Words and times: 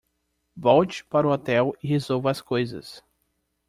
Volte 0.57 1.03
para 1.05 1.27
o 1.27 1.31
hotel 1.31 1.75
e 1.79 1.85
resolva 1.85 2.31
as 2.31 2.41
coisas 2.41 3.03